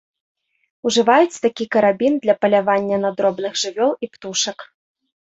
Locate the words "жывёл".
3.65-3.91